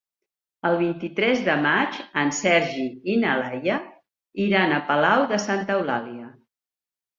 El 0.69 0.77
vint-i-tres 0.77 1.43
de 1.47 1.57
maig 1.65 1.99
en 2.21 2.33
Sergi 2.37 2.87
i 3.13 3.19
na 3.25 3.37
Laia 3.43 3.77
iran 4.49 4.77
a 4.81 4.83
Palau 4.91 5.29
de 5.35 5.43
Santa 5.47 5.79
Eulàlia. 5.81 6.35